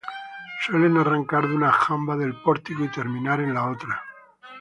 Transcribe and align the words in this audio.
Suelen 0.65 0.97
arrancar 0.97 1.47
de 1.47 1.53
una 1.53 1.71
jamba 1.71 2.17
del 2.17 2.35
pórtico 2.41 2.83
y 2.83 2.87
terminar 2.89 3.39
en 3.39 3.53
la 3.53 3.69
otra. 3.69 4.01